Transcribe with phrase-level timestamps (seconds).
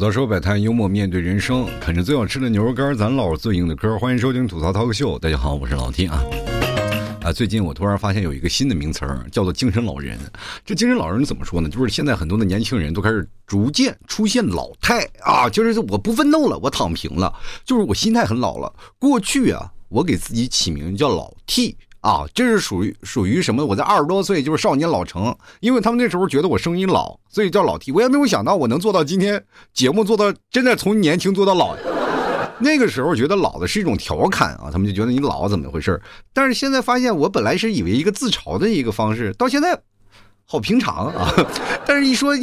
[0.00, 3.98] 槽说摆摊，幽默面对人生，啃着最好吃的牛肉干，咱唠最硬的嗑。
[3.98, 6.24] 欢迎收听吐槽涛哥秀，大家好，我是老 T 啊。
[7.20, 10.18] 啊，最近我突然发现有一个新的名词儿，叫做精神老人。
[10.64, 11.68] 这精神老人怎么说呢？
[11.68, 17.30] 就是现在很多的年轻人都开始逐渐出现老态啊，就是我不奋斗了，我躺平了，
[17.66, 18.72] 就是我心态很老了。
[18.98, 21.76] 过去啊，我给自己起名叫老 T。
[22.00, 23.64] 啊，这是属于属于什么？
[23.64, 27.92] 我在二十多岁就是少年老成，因为他们那时候觉得我声音老，所以叫老 T。
[27.92, 31.76] 我也没有想到我能做到今天节目做到真的从年轻做到老。
[32.58, 36.00] 那个时候觉得老的是一种调侃啊，他们就觉得你老怎么回事
[36.32, 39.80] 但是现在发现，我本来是以为一个自嘲的一个方式，到现在
[40.44, 41.32] 好平常啊。
[41.86, 42.34] 但是一说。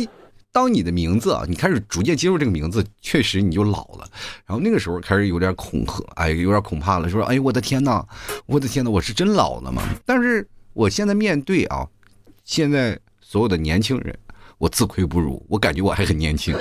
[0.57, 4.09] 当你的名字啊，你开始逐渐接受这个名字，确实你就老了。
[4.43, 8.03] 然后那个时候开始有点恐吓，哎，有点恐怕了，说，哎，我的天哪，
[8.47, 9.83] 我的天哪，我是真老了吗？
[10.03, 11.85] 但是我现在面对啊，
[12.43, 14.17] 现在所有的年轻人，
[14.57, 16.58] 我自愧不如，我感觉我还很年轻，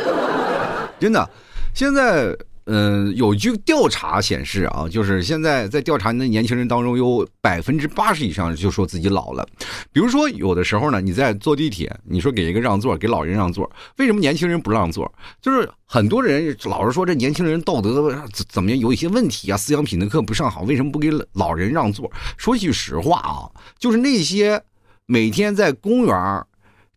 [1.01, 1.31] 真的，
[1.75, 2.37] 现在。
[2.69, 9.47] 嗯，有一句调查显示啊，就是现在在调查的年轻人当中，有百分之八十以上就说自己老了。
[9.93, 15.11] 比如说，有的时候呢，你在坐地铁，你说给一个让座，给老人让座，为什么年轻人不让座？
[15.41, 22.11] 就是很多人老是说这年轻人道德怎么样，有一些问题啊，思想品德课不上好，为什么不给老人让座？
[22.37, 23.47] 说句实话啊，
[23.79, 24.61] 就是那些
[25.07, 26.45] 每天在公园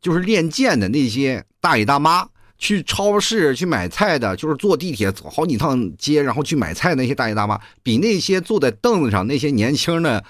[0.01, 2.27] 就是练剑的那些大爷大妈。
[2.59, 10.23] 去超市去买菜的，就是坐地铁走好几趟街，然后去买菜那些大爷大妈，比那些坐在凳子上那些年轻的，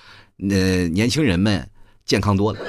[0.50, 1.67] 呃，年轻人们
[2.05, 2.59] 健康多了。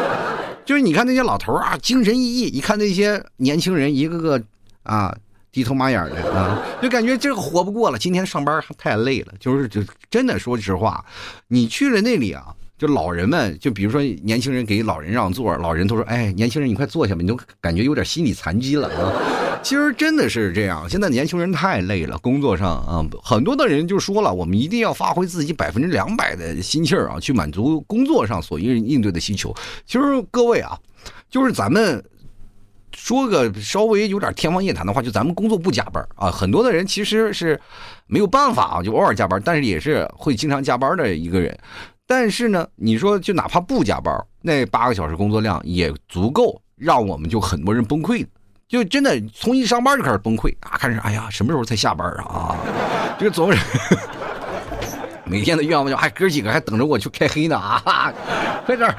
[0.64, 4.42] 就是你看那些老头啊，精神奕奕；一看那些年轻人，一个个
[4.82, 5.14] 啊
[5.52, 7.98] 低头马眼的啊，就感觉这个活不过了。
[7.98, 11.04] 今天上班太累了，就是就真的说实话，
[11.48, 12.54] 你去了那里啊。
[12.82, 19.60] 就老人们，就比如说年轻人给老人让座，老人都说：“哎，年轻人你快坐下吧。”你都感觉有点心理残疾了啊。
[19.62, 29.54] 其实真的是这样，现在年轻人太累了，工作上啊，很多的人就说了，我们一定要发挥自己百分之两百的心气儿啊，去满足工作上所应应对的需求。
[29.86, 30.76] 其实各位啊，
[31.30, 32.04] 就是咱们
[32.96, 37.60] 说个稍微有点天方夜谭的话，就咱们工作不加班啊，很多的人其实是
[38.08, 41.56] 没有办法啊，就偶尔加班，但是也是会经常加班的一个人。
[42.06, 48.26] 但是呢，你说就哪怕不加班，那八个小时工作量也足够让我们就很多人崩溃
[48.68, 50.76] 就真的从一上班就开始崩溃啊！
[50.78, 52.24] 开始哎呀，什么时候才下班啊？
[52.24, 52.56] 啊
[53.18, 53.58] 这个总是
[55.24, 58.12] 每天的愿望就哎，哥几个还等着我去开黑呢啊！
[58.66, 58.94] 快点！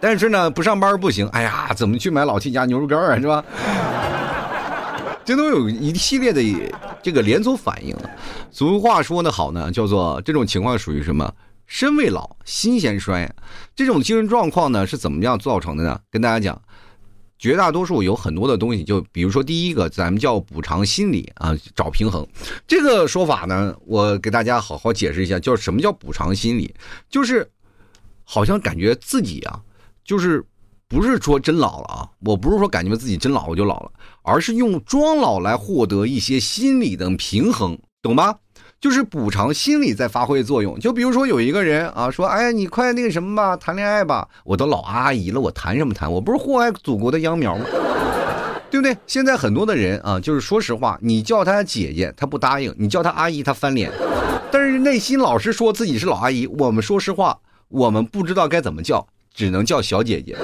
[0.00, 1.26] 但是呢，不上班不行。
[1.28, 3.16] 哎呀，怎么去买老七家牛肉干啊？
[3.18, 3.44] 是吧？
[5.24, 6.42] 这都有一系列的
[7.02, 7.96] 这个连锁反应。
[8.50, 11.32] 俗话说的好呢，叫做这种情况属于什么？
[11.66, 13.32] 身未老，心先衰。
[13.74, 16.00] 这种精神状况呢，是怎么样造成的呢？
[16.10, 16.60] 跟大家讲，
[17.38, 22.26] 绝大多数有很多的东西，就比如说第一个，咱们叫补偿心理啊，找平衡。
[22.66, 26.74] 这个说法呢，我给大家好好解释一下，叫什么叫补偿心理？
[27.08, 27.50] 就是
[28.24, 29.60] 好像感觉自己啊，
[30.04, 30.44] 就是。
[30.92, 38.34] 不是说真老了啊，我不是说感觉自己真老我就老了，而是用装老来获得一些心理的平衡，懂吧？
[38.78, 40.78] 就是补偿心理在发挥作用。
[40.78, 46.12] 就比如说有一个人啊，说，哎呀，你快那个什么吧，谈恋爱吧，我都老阿姨了，我谈什么谈？
[46.12, 47.64] 我不是祸害祖国的秧苗吗？
[48.70, 48.94] 对不对？
[49.06, 53.90] 现在很多的人啊，就是说实话，你叫他姐姐，他不答应；你叫他阿姨，他翻脸。
[54.50, 56.46] 但是内心老是说自己是老阿姨。
[56.58, 57.38] 我们说实话，
[57.68, 60.36] 我们不知道该怎么叫，只能叫小姐姐。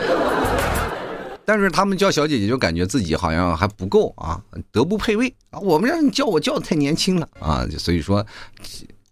[1.48, 4.38] 但是他们叫小姐姐，就感觉自己好像还不够啊，
[4.70, 5.58] 德不配位啊。
[5.60, 8.22] 我们让你叫我叫的太年轻了啊，所以说，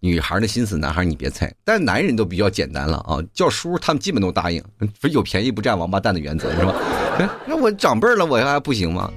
[0.00, 1.50] 女孩的心思，男孩你别猜。
[1.64, 4.62] 但男人都比较简单了啊，叫叔他们基本都答应，
[5.00, 6.74] 不是有便宜不占王八蛋的原则是吧？
[7.46, 9.10] 那我长辈了，我还不行吗？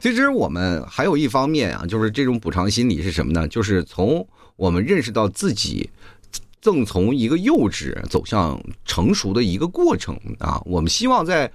[0.00, 3.46] 其实我们还有一方面啊，就是这种补偿心理是什么呢？
[3.46, 4.26] 就是从
[4.56, 5.88] 我们认识到自己
[6.60, 11.48] 正从一个幼稚走向成熟的一个过程啊，我们希望在。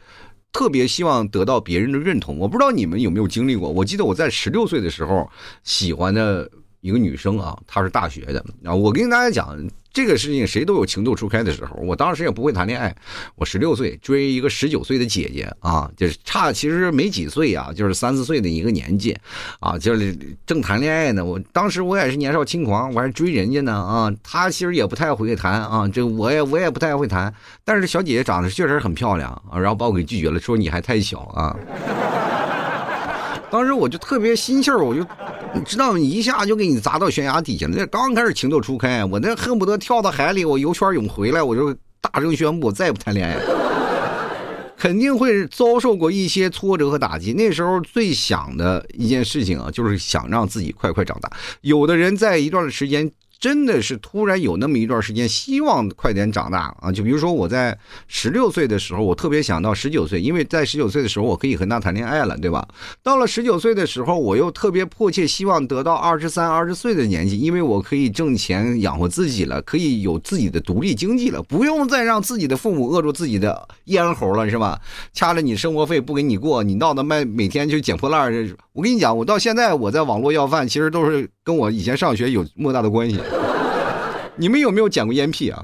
[0.51, 3.69] 特别希望得到别人的认同，我不知道你们有没有经历过。
[3.69, 5.29] 我记得我在十六岁的时候，
[5.63, 6.49] 喜欢的
[6.81, 9.57] 一个女生啊，她是大学的啊，我跟大家讲。
[9.93, 12.95] 这个事情谁都有情窦初开的时候，我当时也不会谈恋爱。
[13.35, 19.17] 我十六岁追一个十九岁的姐姐啊，就是差其实没几岁啊，就是三四岁的一个年纪，
[19.59, 21.25] 啊，就是正谈恋爱呢。
[21.25, 24.11] 我当时我也是年少轻狂，我还追人家呢啊。
[24.23, 27.33] 她其实也不太会谈啊，这我也我也不太会谈。
[27.65, 31.55] 但是小姐姐长得确实很漂亮啊，然后把我给拒绝了，说你还太小啊。
[33.51, 35.05] 当时我就特别心气儿，我就。
[35.53, 36.09] 你知道你？
[36.09, 37.73] 一下就给你砸到悬崖底下了。
[37.75, 43.37] 那刚开始情窦初开，我那恨不得跳到海里，我游圈泳回来，我就大声宣布，我再也不谈恋爱。
[44.79, 47.33] 肯定会遭受过一些挫折和打击。
[47.33, 51.29] 那时候最想的一件事情啊，就是想让自己快快长大。
[51.59, 53.11] 有的人在一段时间。
[53.41, 56.91] 真的是突然有那么一段时间，希望快点长大啊！
[56.91, 57.75] 就比如说我在
[58.07, 62.67] 十六岁的时候，我特别想到十九岁，因为在十九岁的时候我可以和他谈恋爱了，对吧？
[63.01, 74.79] 到了十九岁的时候，我又特别迫切希望得到二十三、二十岁的年纪，因为我可以挣钱养活自己了，可以有自己的独立经济了，不用再让自己的父母饿住自己的咽喉了，是吧？
[75.13, 78.31] 掐着你生活费不给你过，你闹得卖每天就捡破烂
[78.73, 83.19] 我跟你讲，我到现在我在网络要饭，其实都是跟我以前上学有莫大的关系。
[84.41, 85.63] 你们有没有捡过烟屁啊？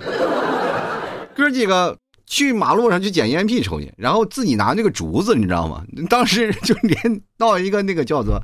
[1.36, 1.98] 哥几个
[2.28, 5.84] 去马路上去捡烟屁抽去，然后自己拿那个竹子，你知道吗？
[6.08, 8.40] 当时就连到一个那个叫做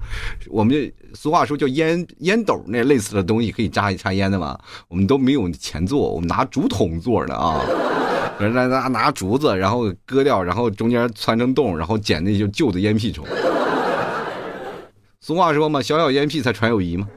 [0.50, 4.58] 我们俗话说叫烟烟斗那类似的东西可以扎一插烟的嘛，
[4.88, 7.62] 我们都没有钱做，我们拿竹筒做的啊。
[8.40, 13.24] 拿拿拿竹子，然后割掉，然后中间穿成洞，然后捡那些旧的烟屁抽。
[15.22, 17.08] 俗话说嘛，小小烟屁才传友谊嘛。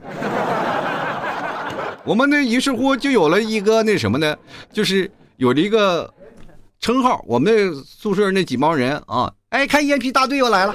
[2.06, 4.37] 我们那于是乎就有了一个那什么呢，
[4.73, 6.12] 就是有了一个
[6.79, 7.23] 称号。
[7.26, 10.75] 我们那宿舍那几帮人啊，哎，看烟皮大队又来了。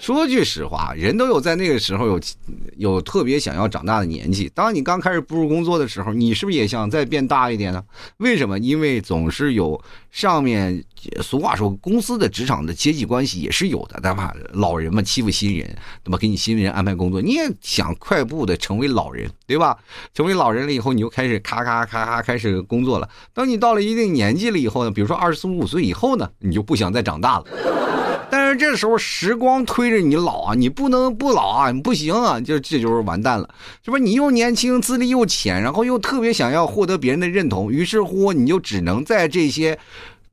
[0.00, 2.20] 说句实话，人都有在那个时候有
[2.78, 4.50] 有特别想要长大的年纪。
[4.54, 7.84] 当你刚开始步入工作的时候，你是不是也想再变大一点呢？
[8.16, 8.58] 为什么？
[8.58, 9.78] 因为总是有
[10.10, 10.82] 上面
[11.20, 14.34] 俗话说，公司的职场的阶级关系也是有的，对吧？
[14.54, 19.76] 老人们欺负新人，那么给你新人安排工作，你也想快步的成为老人，对吧？
[20.14, 23.08] 成为老人了以后，你就开始咔咔咔咔开始工作了。
[23.34, 27.44] 当你到了一定年纪了以后呢，比如说二十四五岁以后呢，你就不想再长大了。
[28.50, 33.48] 是这时候时光推着你老啊，你不能不老啊，你不行啊，就这就是完蛋了，
[33.84, 34.02] 是不是？
[34.02, 39.78] 你又年轻，资历又浅，然后又特别想要获得别人的认同，于是乎你就只能在这些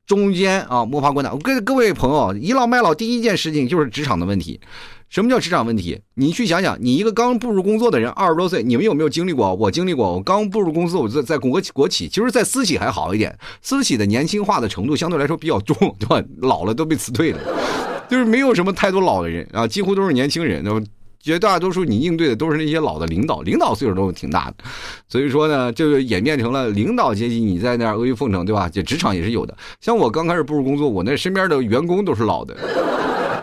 [0.06, 1.32] 中间啊摸爬滚打。
[1.32, 4.60] 我跟各位朋友倚老卖老，第一件事情就是职场的问题。
[5.10, 5.98] 什么叫职场问题？
[6.16, 9.54] 你去想想，你一个刚步入工作的人，二十多岁，你们有没有经历过？
[9.54, 10.12] 我经历过。
[10.12, 16.22] 我刚步入公司，我在在国国企，其实，在私企还好一点，私企的年轻化的程度相对来说比较重，对吧？
[16.42, 17.40] 老了都被辞退了，
[18.08, 20.62] 就是没有什么太多老的人啊，几乎都是年轻人。
[20.64, 20.82] 那么
[21.20, 24.56] 绝大多数你应对的都是那些老的领导，领导岁数都挺大的，
[25.08, 28.68] 所以说呢，就演变成了领导阶级你在那儿阿谀奉承，对吧？
[28.68, 29.54] 这职场也是有的。
[29.80, 32.56] 像我刚开始步入工作，我那身边的员工都是老的。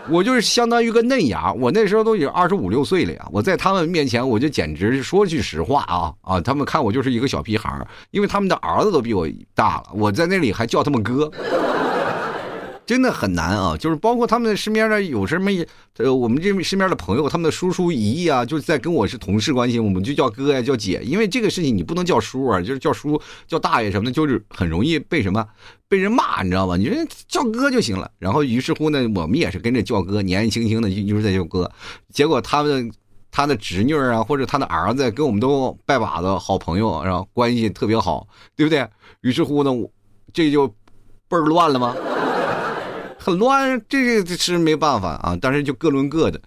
[0.08, 3.28] 我就是相当于个嫩芽，我那时候都已经二十五六岁了呀。
[3.32, 6.40] 我在他们面前，我就简直说句实话啊啊！
[6.40, 11.30] 他们看我就是一个小屁孩因为他们的儿子都比我大了，我在那里还叫他们哥。
[12.86, 15.50] 真的很难啊，就是包括他们身边的有什么，
[15.96, 25.44] 呃，我们这身边的朋友，他们的叔叔姨姨啊，就在跟我是同事关系，我们就叫哥呀，叫姐，因为这个事情你不能叫叔啊，就是叫叔叫大爷什么的，就是很容易被什么
[25.88, 26.76] 被人骂，你知道吧？
[26.76, 26.96] 你说
[27.26, 28.08] 叫哥就行了。
[28.20, 31.68] 然后于是乎呢，我们也是跟着叫哥，年纪轻轻的就一直在叫哥。
[32.12, 32.88] 结果他们
[33.32, 38.86] 他的侄女啊，或者他的儿子跟我们都拜把子好朋友，然后关系特别好，对不对？
[39.22, 39.72] 于是乎呢，
[40.32, 40.68] 这就
[41.28, 41.92] 倍儿乱了吗？
[43.26, 45.36] 很乱，这个是没办法啊。
[45.42, 46.40] 但是就各论各的。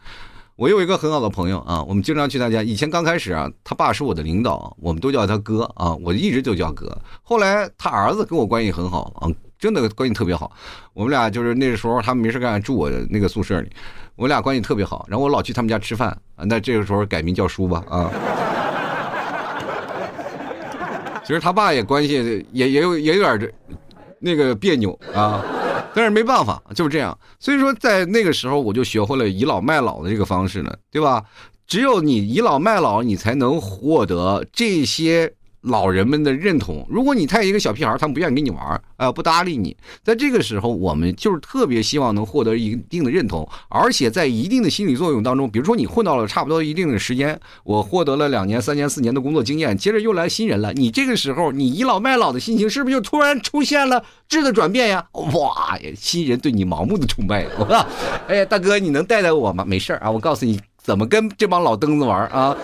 [0.55, 2.63] 我有一个很好的朋友啊，我们经常去他家。
[2.63, 6.97] 以前刚开始啊，他爸是我的领导，我们都叫他哥啊，我一直就叫哥。
[7.21, 9.27] 后来他儿子跟我关系很好啊，
[9.57, 10.49] 真的关系特别好。
[10.93, 13.69] 我们俩就是那时候他们没事干住我的那个宿舍里，
[14.15, 15.05] 我俩关系特别好。
[15.09, 16.07] 然后我老去他们家吃饭
[16.37, 18.09] 啊，那这个时候改名叫叔吧啊。
[21.25, 23.51] 其实他爸也关系也也有也有点这
[24.19, 25.43] 那个别扭啊。
[25.93, 27.17] 但是没办法，就是这样。
[27.39, 31.23] 所以说，在那个时候，我就学会了倚老卖老的这个方式呢，对吧？
[31.67, 35.33] 只有你倚老卖老，你才能获得这些。
[35.61, 39.75] 老人们的认同，如果你太一个小屁孩，他们不愿意跟你玩啊，不搭理你。
[40.03, 55.05] 在这个时候，我们就是特别希望能获得一定的认同，而且在一定的心理作用当中，比如说你混到了差不多一定的时间，我获得了两年、三年、四年的工作经验，接着又来新人了，你这个时候你倚老卖老的心情是不是就突然出现了质的转变呀？
[55.11, 57.65] 哇呀，新人对你盲目的崇拜，我
[58.27, 59.65] 哎呀，大哥，你能带带我吗？
[59.65, 62.55] 没事啊，我告诉你怎么跟这帮老登子玩啊。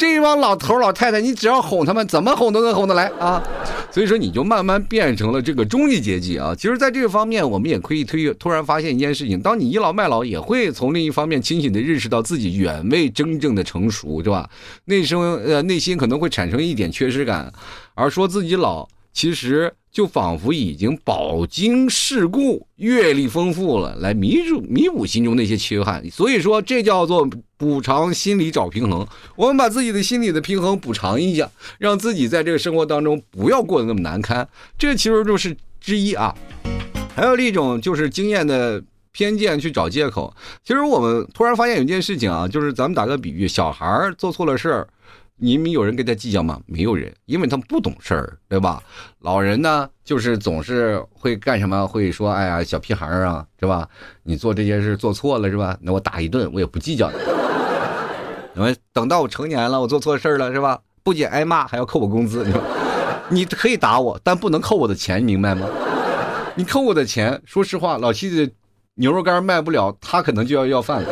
[0.00, 3.42] 这帮老头老太太，你只要哄他们，怎么哄都能哄得来啊！
[3.90, 6.54] 所以说，你就慢慢变成了这个中级阶级啊。
[6.54, 8.32] 其实，在这个方面，我们也可以推。
[8.32, 14.48] 突然发现一件事情：当你倚老卖老，也会从另一方面清醒的认识到自己远未真正的成熟，对吧？
[14.86, 17.52] 内生呃内心可能会产生一点缺失感，
[17.94, 19.74] 而说自己老，其实。
[19.92, 26.08] 就仿佛已经饱经世故、阅历丰富了，来弥补弥补心中那些缺憾。
[26.10, 29.06] 所以说，这叫做补偿心理找平衡。
[29.36, 34.48] 我们把自己的心理的平衡补偿一下，让自己在这个生活当中不要过得那么难堪。
[34.78, 36.34] 这其实就是之一啊。
[37.16, 38.82] 还有一种就是经验的
[39.12, 40.32] 偏见去找借口。
[40.64, 44.88] 其实我们突然发现有件事情啊，就是咱们打个比喻，小孩做错了事儿。
[45.42, 46.60] 你们有人跟他计较吗？
[46.66, 48.82] 没有人，因为他们不懂事儿，对吧？
[49.20, 51.86] 老人呢，就是总是会干什么？
[51.86, 53.88] 会说：“哎呀，小屁孩儿啊，是吧？
[54.22, 55.78] 你做这件事做错了，是吧？
[55.80, 57.10] 那我打一顿，我也不计较。
[58.54, 60.78] 因为等到我成年了，我做错事儿了，是吧？
[61.02, 62.46] 不仅挨骂，还要扣我工资。
[63.30, 65.66] 你可以打我，但不能扣我的钱，明白吗？
[66.54, 68.52] 你扣我的钱，说实话，老七的
[68.96, 71.08] 牛肉干卖不了，他可能就要要饭了。”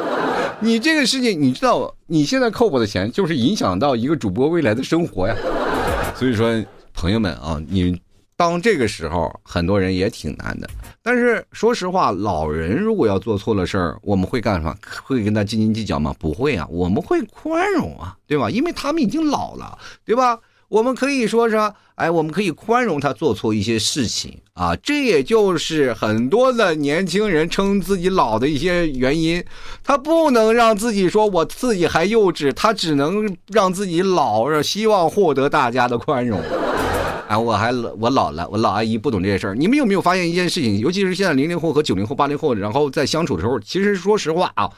[0.60, 5.36] 你这个事情，你知道，你现在扣我的钱，就是影响到一个主播未来的生活呀。
[6.16, 8.00] 所以说，朋友们啊，你
[8.34, 10.66] 当这个时候，很多人也挺难的。
[11.02, 14.74] 但是说实话，老人如果要做错了事儿，我们会干什么？
[15.04, 16.16] 会跟他斤斤计较吗？
[16.18, 18.48] 不会啊，我们会宽容啊，对吧？
[18.48, 20.38] 因为他们已经老了，对吧？
[20.68, 21.56] 我们可以说是，
[21.94, 29.42] 哎，我们可以宽容他做错一些事情啊，这也就是很多的年轻人称自己老的一些原因。
[29.82, 36.38] 他不能让自己说我自己还幼稚，他只能让自己老，希望获得大家的宽容。
[37.28, 37.70] 啊，我还
[38.00, 39.54] 我老了，我老阿姨不懂这些事儿。
[39.54, 40.78] 你们有没有发现一件事情？
[40.78, 44.70] 尤其是现在零零后和九零后、八零后，然后在相处的时候，其实说实话啊，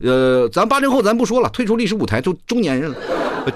[0.00, 2.96] 呃，咱八零后咱不说了，退出历史舞台，都中年人了。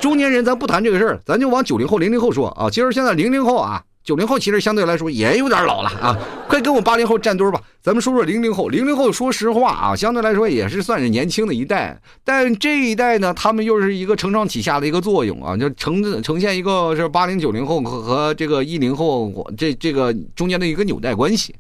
[0.01, 2.71] 中年人咱不谈这个事儿，咱就往九零后、零零后说啊。
[2.71, 7.61] 其实现在零零后啊，九零后其实相对来说也有点老了啊，快跟我八零后站堆吧。
[7.83, 21.55] 咱们说说零零后，零零后说实话啊，相对来说也是算是年轻的一代，但这一代呢，他们又是一个承上启下的一个作用啊，就呈呈现一个是八零九零后和和这个一零后这这个中间的一个纽带关系。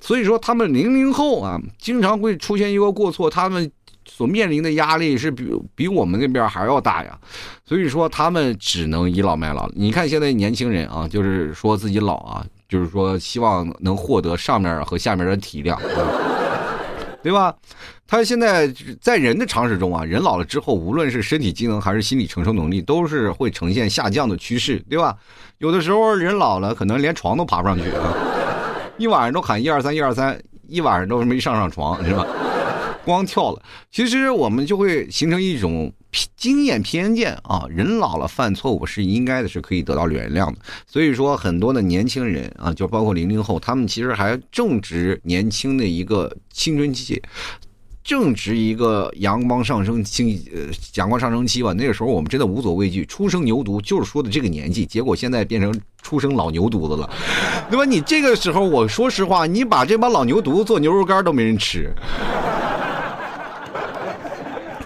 [0.00, 3.70] 所以说，他们零零后啊，经常会出现一个过错，他们。
[4.14, 7.18] 所面临的压力是比比我们那边还要大呀，
[7.64, 9.66] 所以说他们只能倚老卖老。
[9.74, 15.78] 你看现在年轻人啊，就是说自己老啊，就是说希望能获得上面和下面的体谅，
[17.22, 17.54] 对吧？
[18.06, 18.68] 他现在
[19.00, 25.16] 在人的常识中啊，人老了之后，无论是身体机能还是心理承受能力，都是会呈现下降的趋势，对吧？
[25.56, 28.12] 有的时候人老了，可能连床都爬不上去啊，
[28.98, 30.38] 一晚上都喊一二三一二三，
[30.68, 32.26] 一晚上都没上上床，是吧？
[33.04, 35.92] 光跳了，其实我们就会形成一种
[36.36, 37.64] 经验偏见啊。
[37.68, 40.56] 人老了犯错误是应该的，是可以得到原谅的。
[40.86, 47.20] 所以说，很多的年轻人啊，就包括零零后，他们其实还正值年轻的一个青春期，
[48.04, 51.72] 正值一个阳光上升期，呃，阳光上升期吧。
[51.72, 54.84] 那个时候我们真的无所畏惧，初生牛犊就是说的这个年纪。
[54.84, 57.08] 结果现在变成初生老牛犊子了，
[57.70, 57.84] 对吧？
[57.84, 61.90] 你这个时候，我说实话，你把这帮老牛犊做牛肉干都没人吃。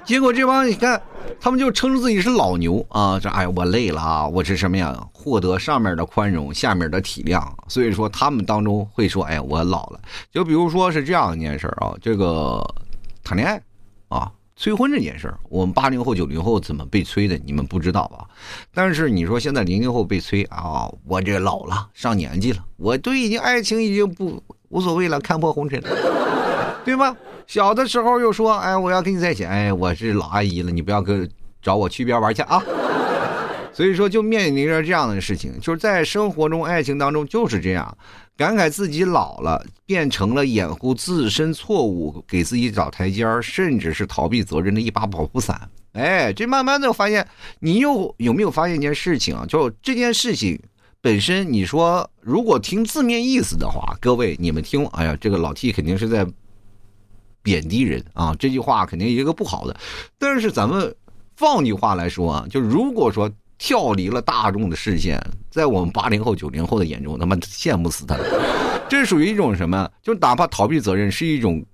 [0.06, 1.02] 结果这帮你看，
[1.40, 3.18] 他们就称自己是老牛啊！
[3.18, 4.28] 这哎，我累了啊！
[4.28, 4.96] 我是什么呀？
[5.12, 7.44] 获得上面的宽容，下面的体谅。
[7.66, 12.64] 所以说，他们当中会说：“哎，我老了。”就比如说是这样一件事啊，这个
[13.24, 13.60] 谈恋爱
[14.06, 17.36] 啊，催婚这件事儿，我们八零后、九零后怎么被催的？
[17.44, 18.24] 你们不知道吧？
[18.72, 25.82] 但是你说现在零零后被催啊，我这老了，上年纪了，我都已经爱情已经不无所谓了，看破红尘，
[26.84, 27.16] 对吧？
[27.46, 31.28] 小的时候又说，哎，我要跟你在一起，哎，我是老阿姨了，你不要跟
[31.62, 32.60] 找我去边玩去啊。
[33.72, 37.96] 所以说，就面临着这样的事情，就是在生活中、爱情当中就是这样，
[38.36, 45.68] 感慨自己老了，变成了掩护自身错误、给自己找台阶儿，甚至是逃避责任的一把保护伞。
[45.92, 47.24] 哎，这慢慢的发现，
[47.60, 49.46] 你又有没有发现一件事情啊？
[49.48, 50.60] 就这件事情
[51.00, 56.26] 本身，你说如果听字面意思的话，各位你们听，哎呀，这个老 T 肯定是在。
[57.46, 59.76] 贬低人啊，这句话肯定一个不好的。
[60.18, 60.92] 但是咱们
[61.36, 65.16] 放句话来说啊，就如果说跳离了大众的视线，
[65.48, 68.24] 在我们八零后、九零后的眼中，他妈羡慕死他了。
[68.88, 69.88] 这属于一种什么？
[70.02, 71.64] 就哪怕逃避责任，是一种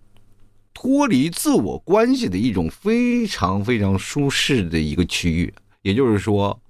[0.75, 5.51] 脱离自我关系的一种非常非常舒适的一个区域。
[5.81, 6.61] 也就是说，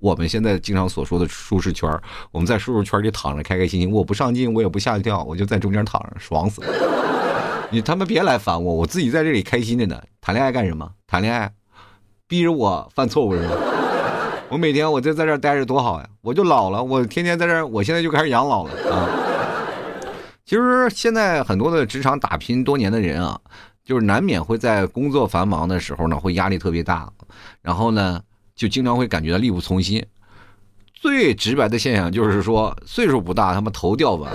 [0.00, 1.88] 我们现在经常所说的舒适圈，
[2.32, 6.68] 我们在舒适圈里躺着，开开心心，我不上进，我也不下跳，我就在中间躺着，爽死了。
[7.70, 10.00] 你他妈别来烦我，我自己在这里开心着呢。
[10.20, 10.90] 谈恋爱干什么？
[11.06, 11.52] 谈恋爱，
[12.26, 13.50] 逼着我犯错误是吗？
[14.48, 16.08] 我每天我就在这待着多好呀！
[16.22, 19.08] 我就老了，我天天在这，我现在就开始养老了啊。
[20.46, 23.38] 其实现在很多的职场打拼多年的人啊，
[23.84, 27.12] 就是难免会在工作繁忙的时候呢，会压力特别大，
[27.60, 28.22] 然后呢，
[28.56, 30.02] 就经常会感觉到力不从心。
[30.94, 34.32] 最直白的现象就是说，岁数不大，他妈头掉完。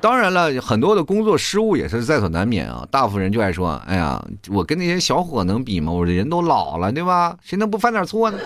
[0.00, 2.86] 当然了，很多的工作失误也是在所难免啊。
[2.90, 5.92] 大部分人就爱说：“哎呀，我跟那些小伙能比吗？
[5.92, 7.36] 我这人都老了，对吧？
[7.42, 8.38] 谁能不犯点错呢？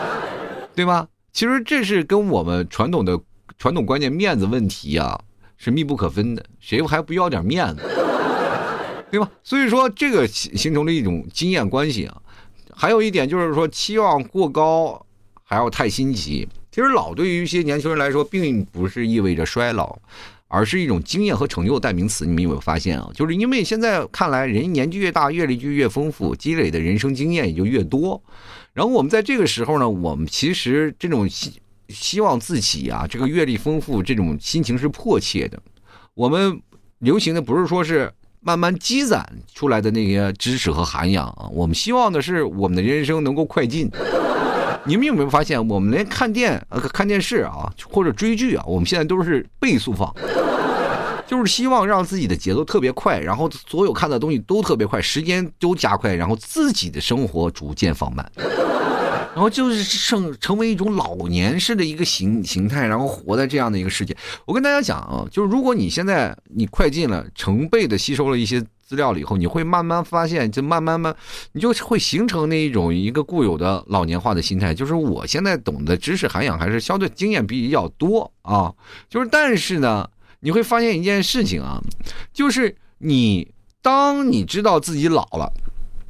[0.74, 3.18] 对吧？”其实这是跟我们传统的
[3.58, 5.20] 传统观念面子问题啊
[5.56, 7.82] 是密不可分的，谁还不要点面子，
[9.10, 9.30] 对吧？
[9.42, 12.16] 所以说这个形形成了一种经验关系啊。
[12.74, 15.04] 还有一点就是说，期望过高
[15.44, 16.48] 还要太新奇。
[16.70, 19.98] 其实老对于一些年轻人来说，并不是意味着衰老，
[20.48, 22.26] 而是一种经验和成就代名词。
[22.26, 23.08] 你们有没有发现啊？
[23.14, 28.20] 就是因为现在看来，人年纪越大，阅历就越丰富，积累的人生经验也就越多。
[28.72, 31.52] 然后我们在这个时候呢，我们其实这种希
[31.88, 35.60] 希望自己啊，这个阅历丰富，这种心情是迫切的。
[36.14, 36.60] 我们
[36.98, 43.90] 流行的不是说是慢慢积攒出来的那些知识和涵养啊，我们希望的是我们的人生能够快进。
[44.84, 50.10] 你们有没有发现，我们连看电呃看电视啊，或者追剧啊，我们现在都是倍速放，
[51.26, 58.26] 就是希望让自己的节奏特别快，然后所有看的东西都特别快，时间都加快，然后自己的生活逐渐放慢，
[59.34, 64.16] 然后就是成成为一种老年式的一个形形态，然后活在这样的一个世界。
[64.46, 68.64] 我跟大家讲啊，就是如果你现在你快进了，成倍的吸收了一些。
[68.88, 71.14] 资料了以后，你会慢慢发现，就慢慢慢，
[71.52, 78.72] 你就会形成那一种一个固有的老年化的心态，就是我现在懂的知识涵养还是相对经验比较多啊，
[79.10, 80.08] 就是但是呢，
[80.40, 81.78] 你会发现一件事情啊，
[82.32, 83.52] 就是你
[83.82, 85.52] 当你知道自己老了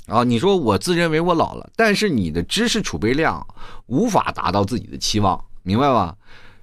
[0.07, 3.45] 啊，你说我自认为我老了，但是你的知识储备量
[3.87, 6.15] 无法达到自己的期望，明白吧？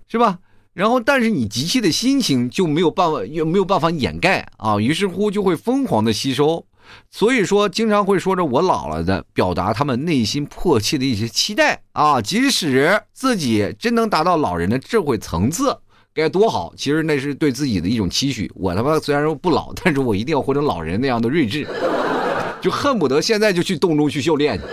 [0.07, 0.39] 是吧？
[0.75, 6.65] 然后，但是你急切的心情就没有办法，又没有办法掩盖啊，于是乎就会疯狂的吸收，
[7.09, 15.77] 所以说经常会说着我老了的，表达他们内心迫切的一些期待啊，即使自己真能达到老人的智慧层次，
[16.13, 16.73] 该多好！
[16.75, 18.51] 其实那是对自己的一种期许。
[18.53, 21.65] 我他妈虽然说不老，但是我一定要活成老人那样的睿智，
[22.59, 24.65] 就恨不得现在就去洞中去修炼去，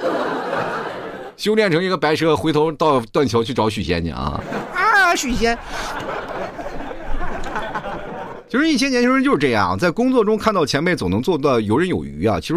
[1.37, 4.43] 修炼成一个白蛇，回头到断桥去找许仙去啊。
[5.15, 5.59] 许仙，
[8.49, 12.57] 其 实一些年轻人就是这样，在工作中看到前辈总能做到游刃有余啊，其实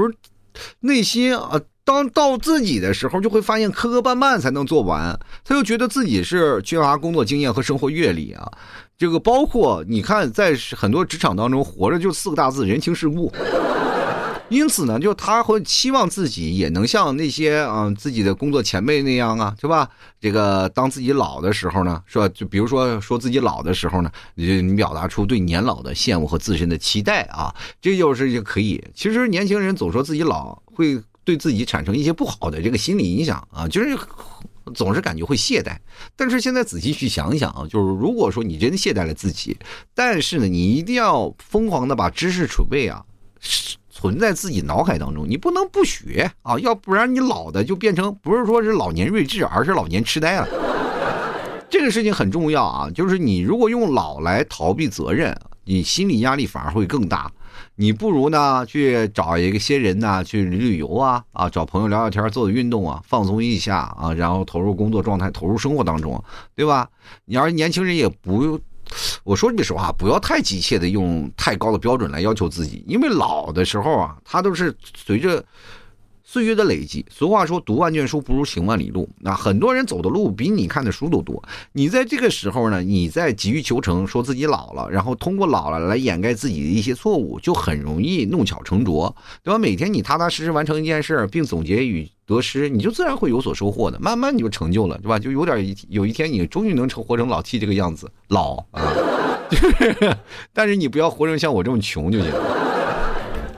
[0.80, 8.52] 内心啊，当到自己的时候，就会发现磕磕绊绊才能做完，他就觉得自己是缺乏工作经验和生活阅历啊。
[8.98, 13.30] 这个包括你看，在很多职场当中，活着就四个大字：人情世故。
[14.50, 19.90] 因此呢，就他会期望自己也能像那些啊自己的工作前辈那样啊，是吧？
[20.22, 22.30] 这个当自己老的时候呢，是吧？
[22.30, 28.84] 就比如说说自己老的时候呢，你你表达出对年老的羡慕和自身的期待啊，这就是就可以。
[28.94, 33.98] 其实年轻人总说自己老，会对自己产生一些不好的这个心理影响啊，就是
[34.76, 35.76] 总是感觉会懈怠。
[36.16, 39.58] 但是现在仔细去想想啊，就是如果说你真懈怠了自己，
[39.96, 43.04] 但是呢，你一定要疯狂的把知识储备啊。
[43.96, 50.48] 存在自己脑海当中，你不能不学啊，要不然你老的就变成不是说是老年睿智，而是老年痴呆了。
[51.72, 57.32] 这个事情很重要啊，就是你如果用老来逃避责任，你心理压力反而会更大。
[57.78, 66.22] 你不如呢去找一个些人呢去旅旅游啊啊，找朋友聊聊天，做做运动啊，放松一下啊，然后投入工作状态，投入生活当中，
[66.54, 66.90] 对吧？
[67.24, 68.60] 你要是年轻人也不。
[69.24, 75.44] 我说句实话，不要太急切的用太高的标准来要求自己，因为老的时候啊，他都是随着
[76.26, 77.06] 岁月的累积。
[77.10, 79.08] 俗话说，读万卷书不如行万里路。
[79.20, 81.42] 那很多人走的路比你看的书都多。
[81.72, 89.58] 你在这个时候呢，你在急于求成，说自己老了，然后通过老了来掩盖自己的一些错误，就很容易弄巧成拙，对吧？
[89.58, 92.10] 每天你踏踏实实完成一件事，并总结与。
[92.28, 94.00] 得失，你就自然会有所收获的。
[94.00, 95.20] 慢慢你就成就了，对吧？
[95.20, 98.82] 就有点有一天你终于能成活成老 T 这个样子，老啊，
[99.48, 100.18] 就是。
[100.52, 102.32] 但是你不要活成像我这么穷就行。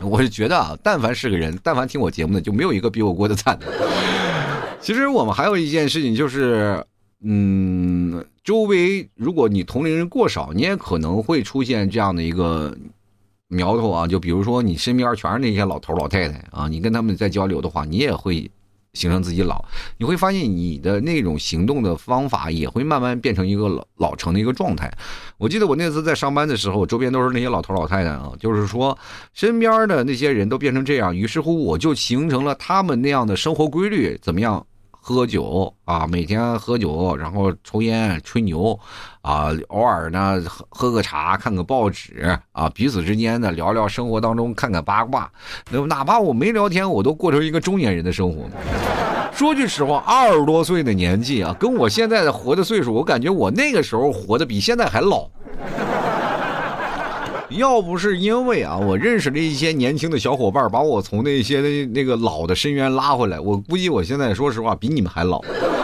[0.01, 3.65] 我是觉得啊，但凡是个人，但凡听我节目的，就没有一个比我过得惨的。
[4.81, 6.83] 其实我们还有一件事情就是，
[7.23, 12.75] 嗯，周围如果你同龄人过少，你也可能会出现这样的一个。
[13.49, 18.51] 苗头啊，就比如说你身边全是那些老头老太太啊，你跟他们在交流的话，你也会
[18.97, 19.63] 形成自己老。
[19.97, 24.91] 你会发现你的那种行动的方法也会慢慢变成一个老老成的一个状态。
[25.37, 28.97] 我记得我那次在上班的时候，周边都是那些老头老太太啊，就是说
[29.33, 34.65] 身边的那些人都变成这样，于是乎我就形成了他们那样的生活规律，怎么样？
[35.09, 38.77] 喝酒啊，每天喝酒，然后抽烟、吹牛，
[39.21, 45.31] 啊，偶尔呢喝喝个茶，看个报纸，啊，彼此之间呢聊聊生活当中，看看八卦。
[45.71, 48.43] 那哪怕我没聊天，我都过成一个中年人的生活。
[49.31, 55.29] 说句实话，二十多岁的年纪啊，跟我现在的活的岁数，我感觉我那个时候活的比现在还老。
[57.57, 65.43] 要不是因为啊，我认识了一些年轻的小伙伴，把我从那些那个老的深渊拉回来，我估计我现在说实话比你们还老。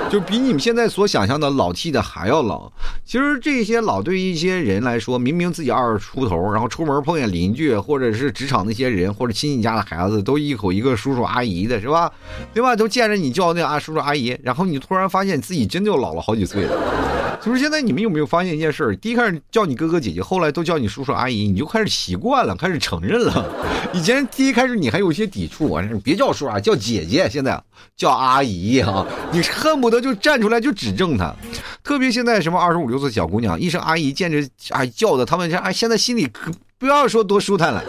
[0.10, 2.72] 就比你们现在所想象的老气的还要老。
[3.04, 12.12] 其实这些老对于一些人来说，明明自己二十出头，然后出门碰见邻居或者是职场那些人或者亲戚家的孩子，都一口一个叔叔阿姨的，是吧？
[12.54, 12.76] 对吧？
[12.76, 17.40] 都见着你叫那啊叔叔阿姨，然后你突然发现自己真就老了好几岁了。
[17.42, 18.96] 就是现在你们有没有发现一件事？
[18.98, 23.46] 第一开始叫你哥哥姐姐，后来都叫你叔叔阿姨，你就开始习惯了，开始承认了。
[23.92, 27.30] 以前第一开始你还有一些抵触啊，别叫叔啊，叫姐姐。
[27.30, 27.62] 现在
[27.98, 31.34] 叫阿姨啊，你恨不得就站出来就指正他。
[31.82, 37.82] 特别现在什么二十五六岁小姑娘一声阿姨，见着啊叫的他们家哎，现在心里可不要说多舒坦了，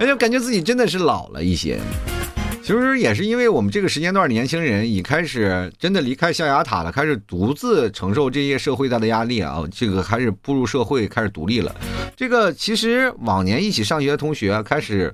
[0.00, 1.78] 哎就感觉自己真的是老了一些。
[2.62, 11.74] 其实也是因为我们这个时间段年轻人已开始真的离开象牙塔了，开始独自承受这些社会大的压力啊，这个开始步入社会，开始独立了。
[12.14, 15.12] 这个其实往年一起上学的同学开始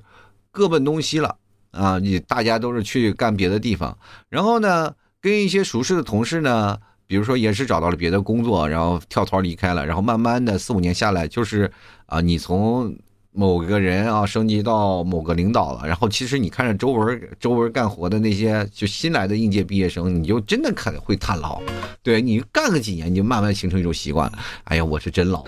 [0.51, 1.35] 各奔东西了
[1.71, 3.97] 啊，你大家都是去干别的地方，
[4.29, 6.77] 然后呢，跟一些熟识的同事呢，
[7.07, 11.71] 比如说也是找到了别的工作，然后跳槽离开了，然后慢慢的四五年下来，就是
[12.05, 12.95] 啊，你从。
[13.31, 21.61] 某个人啊，升级到某个领导了，然后其实你看着周围周围干活的那些就新来的应届毕业生，你就真的可能会叹老。
[22.01, 24.39] 对你干个几年，你就慢慢形成一种习惯了。
[24.63, 25.45] 哎呀，我是真老。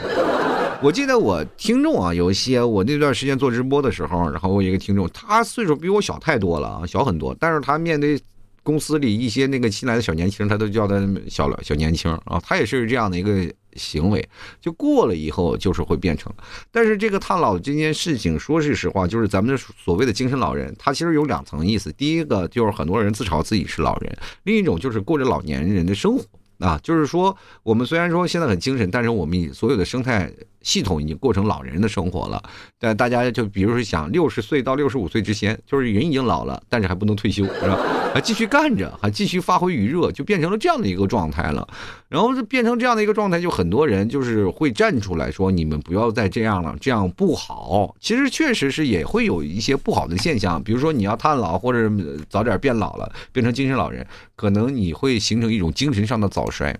[0.80, 8.18] 我记得我听众啊，有一些我那段时间做直播的时候，然后我一个听众，他岁数比我小太多了啊，小很多，但是他面对。
[8.64, 10.96] 公司里一些那个新来的小年轻，他都叫他
[11.30, 14.28] 小小年轻啊，他也是这样的一个行为，
[14.60, 16.32] 就过了以后就是会变成。
[16.72, 21.92] 但是这个他老这件事情，说句实话，就是咱们所谓的精神老人，他其实有两层意思。
[21.94, 26.24] 第一个就是很多人自嘲自己是老人，另一种就是过着老年人的生活
[26.60, 30.32] 啊，就是说我们虽然说现在很精神，但是我们所有的生态。
[30.62, 32.42] 系统已经过成老人的生活了，
[32.80, 37.78] 但大家就比如说想六十岁到六十五岁之前，就是人已经老了，但是还不能退休，是吧？
[38.14, 41.68] 还继续干着，还继续发挥余热，就变成了这样的一个状态了。
[42.10, 51.90] 然后就变成这样的一个状态，就很多人就是会站出来说：“你们不要再这样了，这样不好。”其实确实是也会有一些不好的现象，比如说你要叹老，或者
[52.30, 56.78] 早点变老了，变成精神老人，可能你会形成一种精神上的早衰。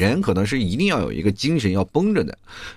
[0.00, 2.36] 人可能是一定要有一个精神要绷着的，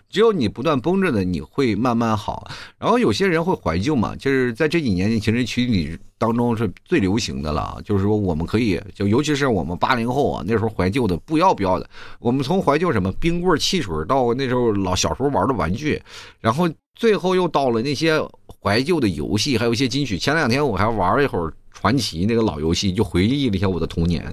[0.09, 2.51] 只有你不断绷着的，你会慢慢好。
[2.77, 7.81] 然后有些人会怀旧嘛，就是在这几年年轻人群里当中是最流行的了。
[7.85, 11.89] 就是说我们可以，就尤其是我们八零后啊，那时候怀旧的不要不要的。
[12.19, 16.01] 我们从怀旧什么冰棍、汽水到那时候老小时候玩的玩具，
[16.41, 18.21] 然后最后又到了那些
[18.61, 20.17] 怀旧的游戏，还有一些金曲。
[20.17, 24.23] 前两天我还玩了一会儿传奇那个老游戏，就回忆了一下我的童年。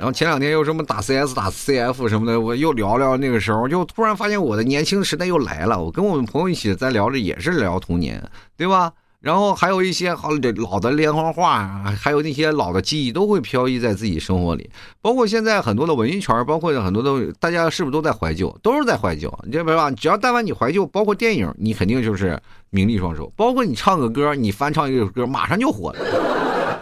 [0.00, 5.78] 然后前两天又什么打 CS 打 CF 什么的，我又聊聊那个时候，就突然发现我的年轻时代又来了。
[5.78, 8.18] 我跟我们朋友一起在聊着，也是聊童年，
[8.56, 8.90] 对吧？
[9.20, 14.70] 然后还有一些好老的连环画，还有那些老的记忆都会飘逸在自己生活里。
[15.02, 18.48] 包括现在很多的文艺圈，包括很多的大家是不是都在怀旧？
[18.62, 19.90] 都是在怀旧，你明白吧？
[19.90, 23.30] 只要但凡你怀旧，包括电影，你肯定就是名利双收。
[23.36, 26.39] 包括你唱个歌，你翻唱一首歌，马上就火了。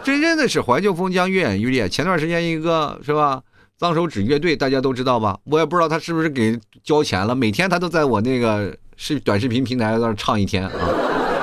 [0.09, 1.87] 真正的是怀旧风将越演越烈。
[1.87, 3.43] 前段时间一个是吧，
[3.77, 5.37] 脏手指乐队大家都知道吧？
[5.43, 10.71] 我也不知道他是不是给交钱了，每天他都在我那个视短视频平台那唱一天啊，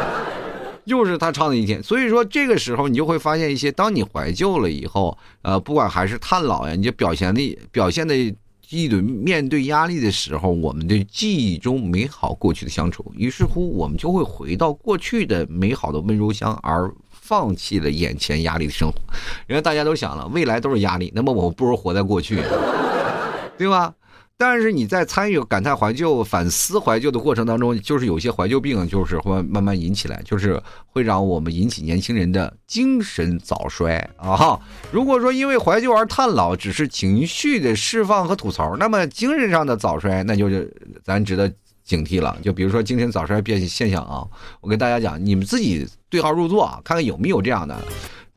[0.84, 1.80] 又是他唱的一天。
[1.80, 8.16] 所以说这个时候你就会发现一些，当你怀旧了以后，呃，不管还是叹老呀，你就表现的表现的
[8.70, 16.92] 一种面对压力的时候，我们的记忆中美好过去的乡愁，于是乎我们就会回到过去的美好的温柔乡而。
[17.26, 18.94] 放弃了眼前压力的生活，
[19.48, 22.40] 因为大家都想了，未来都是压力，那么我们不如活在过去，
[23.58, 23.92] 对吧？
[24.38, 34.60] 但是你在参与感叹怀旧、反思怀旧的过程当中，就是有些怀旧病，就是会慢慢引起来，就是会让我们引起年轻人的精神早衰啊。
[34.92, 40.70] 如果说因为怀旧而叹老，只是情绪的释放和吐槽，那么精神上的早衰，那就是
[41.02, 41.50] 咱值得。
[41.86, 44.26] 警惕了，就比如说精神早衰变现象啊，
[44.60, 45.86] 我跟大家讲，你们自己
[46.16, 47.78] 对号入座啊，看看有没有这样的。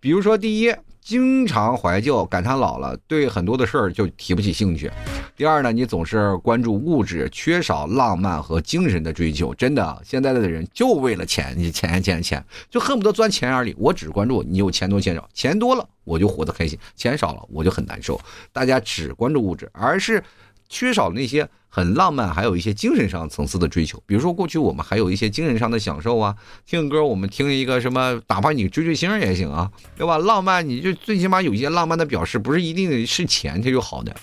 [0.02, 4.89] 比如说，第一，经常怀旧感叹老了，对很多的事儿就提不起兴趣；
[5.34, 9.56] 第二呢，你总是关注物质，缺少浪漫和精神的追求。
[9.56, 13.74] 真的，现在的人就为了钱，你钱钱钱，就恨不得钻钱眼里。
[13.78, 18.20] 我只关注你有钱多钱少，钱多了我就活得开心，钱少了我就很难受。
[18.52, 20.22] 大家只关注物质，而是。
[20.69, 24.01] 缺少那些很浪漫，还有一些精神上层次的追求。
[24.05, 30.17] 比如说，过去我们还有一些精神上的享受啊，听歌我们听一个什么，打发你追追星也行啊，对吧？
[30.19, 34.15] 浪漫你就最起码有一些浪漫的表示，不是一定是钱它就好的。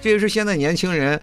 [0.00, 1.20] 这也是现在年轻人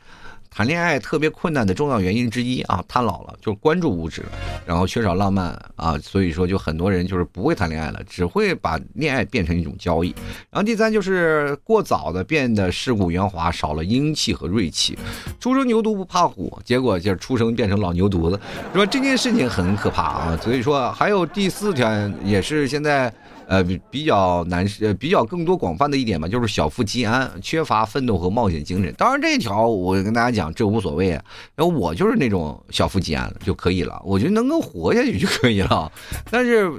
[0.52, 4.26] 谈恋爱特别困难的重要原因之一啊，太老了，就关注物质，
[4.66, 10.14] 然后缺少浪漫啊，所以说就很多人就是不会谈恋爱了，只会把恋爱变成一种交易。
[10.50, 14.98] 然后第三就是过早的变得世故圆滑，少了英气和锐气。
[15.40, 18.40] 初生牛犊不怕虎，结果就是出生变成老牛犊子，
[18.74, 18.86] 是吧？
[18.86, 20.40] 这件事情很可怕啊。
[20.42, 21.90] 所以说还有第四条
[22.24, 23.14] 也是现在。
[23.50, 28.94] 呃，比较难，呃，比较更多广泛的一点吧，就是小富即安，缺乏奋斗和冒险精神。
[28.96, 31.26] 当然，这一条我跟大家讲，这无所谓啊。
[31.56, 35.92] 然后我就是那种小富即安就可以了，我觉得能够活下去就可以了。
[36.30, 36.72] 但是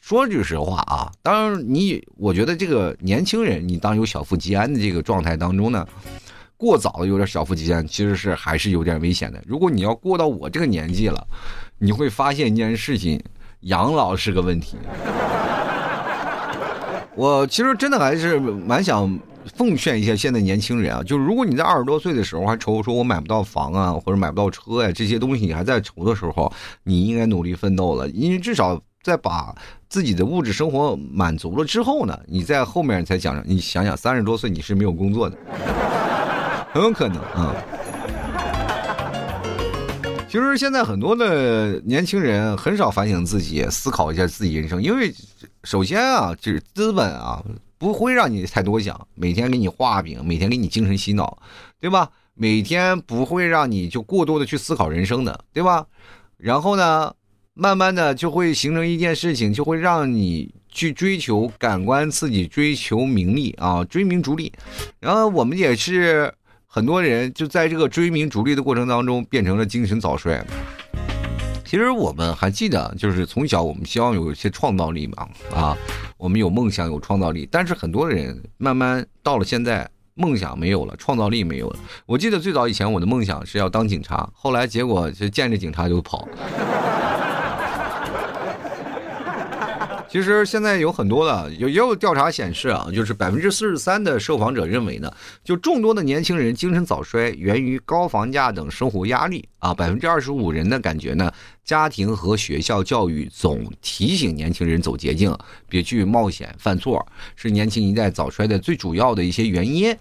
[0.00, 5.84] 说句实话啊，当然你，我觉得这个年轻人，你当有小富即安的这个状态当中呢，
[6.56, 9.42] 过早的有点小富即安，其实是还是有点危险的。
[9.44, 11.26] 如果你要过到我这个年纪了，
[11.78, 13.20] 你会发现一件事情，
[13.62, 14.76] 养老是个问题。
[17.14, 19.18] 我其实真的还是蛮想
[19.54, 26.50] 奉劝一下现在年轻人啊，就是如果你在二十多岁的时候还愁说我买不到房啊，或者买不到车呀，这些东西你还在愁的时候，
[26.84, 29.54] 你应该努力奋斗了，因为至少在把
[29.88, 35.36] 自己的物质生活满足了之后呢，你在后面才讲，你想想三十多岁你是没有工作的，
[36.72, 37.54] 很有可能啊。
[40.32, 45.12] 其实现在很多的年轻人很少反省自己，思考一下自己人生，因为
[45.64, 47.44] 首先啊，就是资本啊
[47.76, 51.36] 不会让你太多想，每天给你画饼，每天给你精神洗脑，
[51.78, 52.08] 对吧？
[52.32, 55.84] 每天不会让你就过多的去思考人生的，对吧？
[56.38, 57.12] 然后呢，
[57.52, 64.50] 慢慢的就会形成一件事情，就会让你去追求感官刺激，追求名利啊，追名逐利。
[64.98, 66.32] 然后我们也是。
[66.74, 70.42] 很多人就在这个追名逐利的过程当中，变成了精神早衰。
[71.66, 75.76] 其实我们还记得，就是从小我们希望有一些创造力嘛，啊，
[76.16, 77.46] 我们有梦想，有创造力。
[77.52, 81.78] 但是很多人慢慢到了现在，梦想没有了，创造力没有了。
[82.06, 86.26] 我记得最早以前我的梦想是要当警察，后来结果就见着警察就跑。
[90.12, 95.10] 其实现在有很多的，有也有调查显示啊，就是百分之四十三的受访者认为呢，
[95.42, 101.32] 就众多的年轻人精神早衰源于高房价等生活压力啊，百分之二十五人的感觉呢。
[101.64, 105.36] 家庭和学校教育总提醒年轻人走捷径，
[105.68, 109.96] 别去冒险犯错，是年轻一代早衰的最主要的一些原因。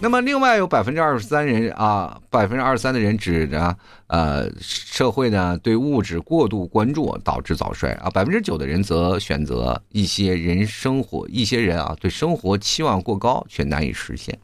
[0.00, 14.36] 那么，另外有百分之二十三人啊，百分之二十三的人指着呃社会呢对物质过度关注导致早衰啊，百分之九的人则选择一些人生活，一些人啊对生活期望过高却难以实现。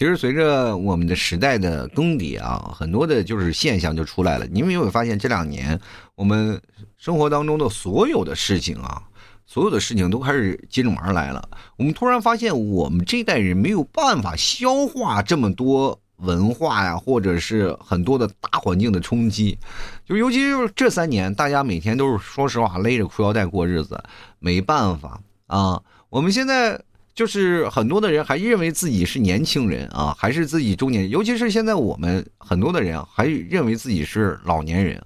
[0.00, 4.46] 其实随着我们的时代的更迭啊，很多的就是现象就出来了。
[4.46, 5.78] 你们有没有发现这两年
[6.14, 6.58] 我们
[6.96, 9.02] 生活当中的所有的事情啊，
[9.44, 11.46] 所有的事情都开始接踵而来了。
[11.76, 19.58] 我们突然发现，我们这代人没有办法消化这么多文化呀，或者是很多的大环境的冲击。
[20.06, 24.02] 就尤其是这三年，大家每天都是说实话勒着裤腰带过日子，
[24.38, 25.82] 没办法啊。
[26.08, 26.80] 我们现在。
[27.20, 34.98] 就是很多的人还认为自己是年轻人啊，还是自己中年，尤其是现在我们很多的人还认为自己是老年人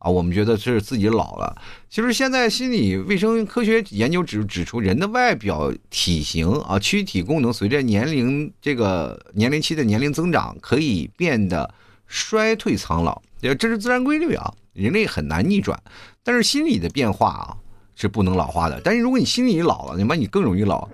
[0.00, 1.56] 啊，我们觉得是自己老了。
[1.88, 11.72] 其实现在心理卫生科学研究指指出，人的外表体型啊，躯体功能随着年龄这个年龄期的年龄增长，可以变得
[12.08, 15.80] 衰退苍老，这是自然规律啊，人类很难逆转。
[16.24, 17.54] 但是心理的变化啊
[18.00, 20.88] 是不能老化的，但是如果你心里老了，你妈你更容易老。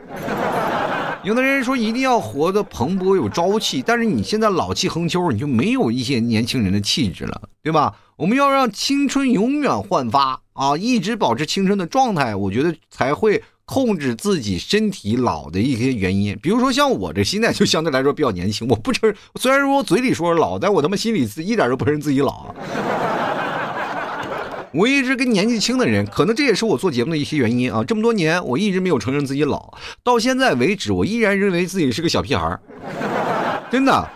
[1.22, 7.94] 有的人说一定要活得蓬勃有朝气，但是你现在老气横秋，你就没有一些年轻人的气质了，对吧？
[8.16, 16.36] 我们要让青春永远焕发啊，一直保持青春的状态，我觉得才会控制自己身体老的一些原因。
[16.42, 22.52] 比如说像我这现在就相对来说比较年轻，我不承认，虽然说我嘴里说老，但我他妈心里一点都不认自己老。
[24.76, 27.82] 我一直跟年纪轻的人，可能这也是我做节目的一些原因啊。
[27.82, 29.72] 这么多年，我一直没有承认自己老，
[30.04, 32.60] 到现在为止，我依然认为自己是个小屁孩
[33.70, 34.06] 真的，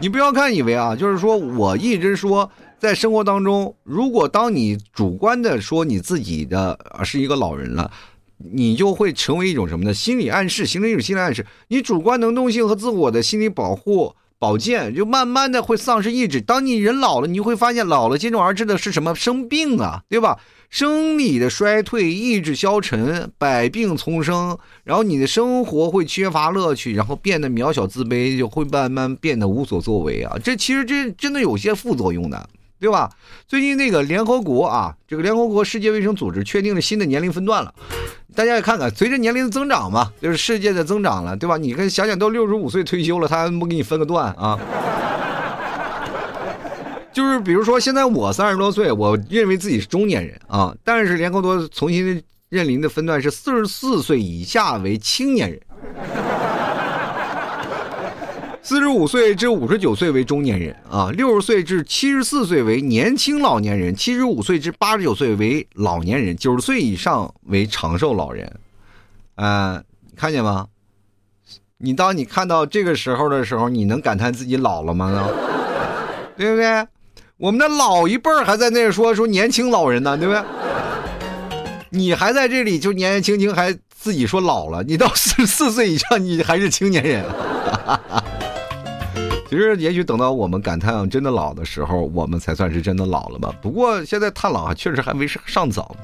[0.00, 7.90] 你不要看以为啊，就是说我一直说，在生活当中，如果当你主观的说你自己的是一个老人了，
[8.38, 9.92] 你就会成为一种什么呢？
[9.92, 11.44] 心理暗示，形成一种心理暗示。
[11.68, 14.14] 你主观能动性和自我的心理保护。
[14.38, 16.40] 保健就慢慢的会丧失意志。
[16.40, 19.14] 当你人老了，你会发现老了接踵而至的是什么？
[19.14, 20.38] 生病啊，对吧？
[20.70, 24.58] 生理的衰退，意志消沉，百病丛生。
[24.82, 30.36] 然后你的生活会缺乏乐趣，然后变得渺小自卑，就会慢慢变得无所作为啊。
[30.42, 32.48] 这其实这真的有些副作用的。
[32.80, 33.10] 对吧？
[33.46, 37.72] 最近那个联合国啊，这个联合国世界卫生组织确定了新的年龄分段了。
[38.34, 41.56] 大家也看看，随着年龄的增长嘛，就是世界的增长了，对吧？
[41.56, 44.58] 你看想想，都六十五岁退休了，他还不给你分个段啊？
[47.12, 55.60] 就是比如说，现在我三十多岁，我认为自己是中年人啊，但是联合国重新认领的分段是四十四岁以下为青年人。
[58.66, 68.50] 四十五岁至五十九岁为中年人啊，六十岁至七十四岁为年轻老年人，七十五岁至八十九岁为老年人，九十岁以上为长寿老人。
[69.34, 69.82] 啊，
[70.16, 70.68] 看见吗？
[71.76, 75.28] 你当你看到这个时候的时候，你能感叹自己老了吗？
[76.34, 76.86] 对不对？
[77.36, 80.42] 我们的老一辈儿还在那说说年轻老人呢，对不对？
[81.90, 84.82] 你还在这里就年年轻轻，还自己说老了。
[84.82, 87.22] 你到四十四岁以上，你还是青年人。
[89.46, 93.54] 其实，也许等到我们感叹真的老的时候，我们才算是真的老了吧。
[93.62, 95.94] 不过，现在叹老，确实还为时尚早。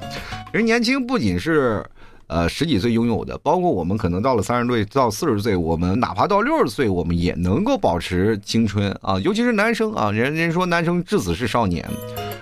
[0.52, 1.84] 人年轻不仅是
[2.28, 9.18] 呃十几岁拥有的，包括我们可能到了三十岁到四十岁，我们哪怕到六十岁，我们也能够保持青春啊。
[9.18, 11.84] 尤其是男生啊，人人说男生至死是少年。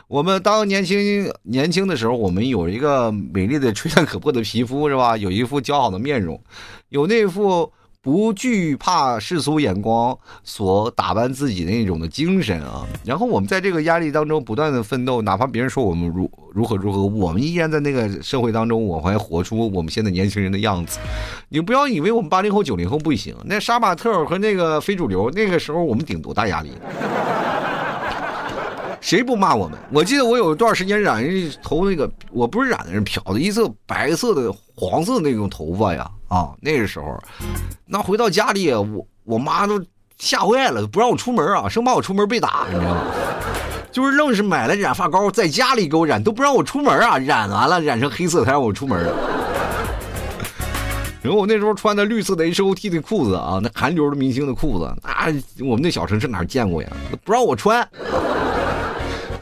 [0.08, 5.16] 我们当年轻年轻的时候，我们有一个美丽的吹弹可破的皮肤，是吧？
[5.16, 6.38] 有一副姣好的面容，
[6.90, 7.72] 有那副。
[8.08, 20.98] 不惧怕世俗眼光所打扮自己的那种的精神啊，然后我们在这个压力当中不断的奋斗，哪怕别人说我们如如何如何，我们依然在那个社会当中，我还活出我们现在年轻人的样子。
[21.50, 26.72] 你不要以为我们八零后九零后不行，那杀马特和那个非主流，那个时候我们顶多大压力。
[29.02, 29.78] 谁不骂我们？
[29.92, 36.52] 我记得我有一段时间染一头那个，我不是染的，是漂的一色白色的黄色那种头发呀啊！
[36.60, 37.18] 那个时候，
[37.86, 39.82] 那回到家里，我我妈都
[40.18, 43.02] 吓坏了，不让我出门啊，生怕我出门被打，你知道吗？
[43.90, 47.18] 就是愣是买了染发膏，在家里给我染，都不让我出门啊！
[47.18, 49.02] 染完了染成黑色才让我出门。
[51.20, 55.26] 然后我那时候穿的绿色的 H O T 的裤子啊，那韩流的明星的裤子啊，
[55.60, 56.88] 我们那小城市哪见过呀？
[57.24, 57.86] 不让我穿。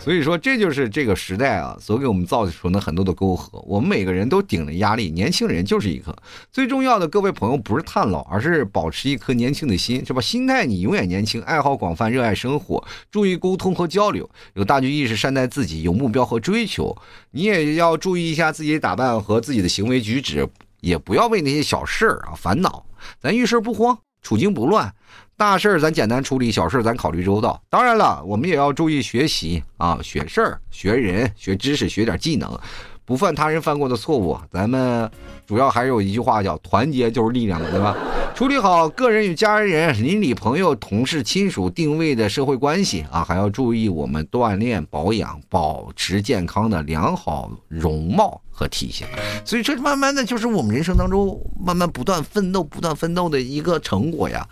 [0.07, 3.61] 所以说，这就是这个时代啊，所给我们造成的很多的沟壑。
[3.67, 6.17] 我们每个人都顶着压力，年轻人就是一颗
[6.53, 7.09] 最重要的。
[7.09, 10.21] 各位朋友，不是叹老，而是保持一颗年轻的心，是吧？
[10.21, 16.97] 心态你永远年轻，爱好广泛，热爱生活，注意沟通和交流，有大局意识，善待自己，有目标和追求。
[17.33, 20.49] 你也要注意一下自己的打扮和自己的行为举止，
[20.83, 22.87] 也不要为那些小事儿啊烦恼。
[23.21, 24.95] 咱遇事不慌，处境不乱。
[25.39, 27.61] 大事儿咱简单处理，小事儿咱考虑周到。
[27.69, 32.59] 当然了，我们也要注意学习啊，学事儿、学人、学知识、学点技能，
[33.05, 34.39] 不犯他人犯过的错误。
[34.51, 35.11] 咱们
[35.47, 37.95] 主要还有一句话叫“团结就是力量”，对吧？
[38.35, 49.07] 处理好个人与家人、邻里朋友、同事、亲属定位的社会关系啊，还要注意我们锻炼、保养、保持健康的良好容貌和体型。
[49.45, 54.47] 所以这慢慢的就是我们人生当中慢慢不断奋斗、不断奋斗的一个成果呀。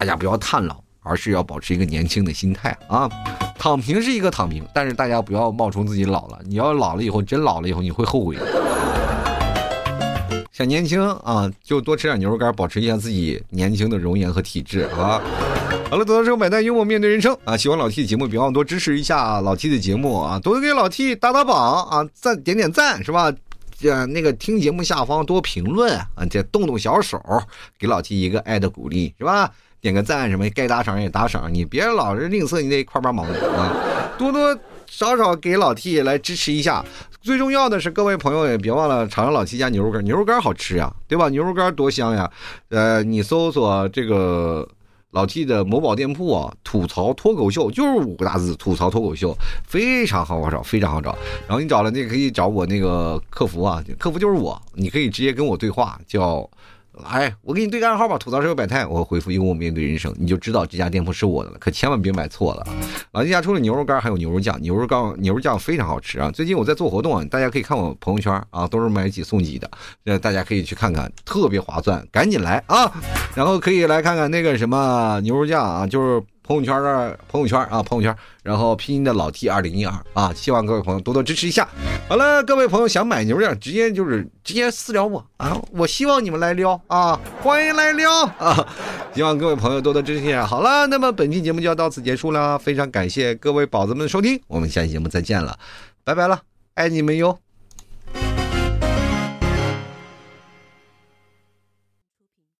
[0.00, 3.06] 大家不要叹老，而是要保持一个年轻的心态啊！
[3.58, 6.38] 躺平是一个躺平，但是大家不要冒充自己老了。
[6.46, 8.38] 你要老了以后，真老了以后，你会后悔。
[10.52, 15.20] 想年轻啊，就多吃点牛肉干，保持一下自己年轻的容颜和体质啊！
[15.90, 17.54] 好了，多多生活，买单，幽默面对人生啊！
[17.54, 20.38] 喜欢老 T 的节目，别忘多支持一下老 T 的节目啊！
[20.38, 23.30] 多给老 T 打打榜啊，赞点点赞是吧？
[23.78, 27.22] 这那个听节目下方多评论啊，这动动小手，
[27.78, 29.52] 给老 T 一个爱的鼓励是吧？
[29.80, 33.74] 点个赞什么，该打赏也打赏，你别老是吝啬你那块八毛的啊，
[34.18, 36.84] 多多少少给老 T 来支持一下。
[37.22, 41.28] 最重要的是，各位朋友也别忘了尝尝老 T 家牛肉干，牛肉干好吃呀，对吧？
[41.28, 42.30] 牛肉干多香呀！
[42.68, 44.68] 呃，你搜索这个
[45.12, 51.16] 老 T 的某宝店铺啊，吐槽脱口秀就是五个大字，吐槽脱口秀非常好找，非常好找。
[51.46, 56.48] 然后你找了，你可以找我那个客服啊，客服就是我，你可以直接跟我对话，叫。
[57.08, 61.56] 哎，我给你对个暗号吧，吐槽社会百态，我回复幽默面对人生，你就知道这家店铺是我的了。
[61.58, 62.66] 可千万别买错了。
[63.12, 66.30] 老弟家除了牛肉干，还有牛肉酱，牛肉干牛肉酱非常好吃啊！
[66.30, 69.70] 最近我在做活动啊，大家可以看我朋友圈啊，都是买几送几的，
[70.04, 72.92] 呃，大家可以去看看，特别划算，赶紧来啊！
[73.34, 76.22] 然后可以来看看那个什么牛肉酱啊，就是。
[76.50, 81.68] 朋友圈的朋友圈啊，朋友圈，然后拼音的老 T 二零一二啊，希望各位朋友多多支持一下。
[82.08, 88.66] 好了，各位朋友想买牛肉，直接就是直接私聊我啊，我希望你们来撩啊，欢迎来撩啊，
[89.14, 90.44] 希望各位朋友多多支持一下。
[90.44, 95.56] 好了，那么本期节目就要到此结束了，非常感谢各位宝子们的收听，我们下期节目再见了，
[96.02, 96.40] 拜拜了，
[96.74, 97.38] 爱你们哟。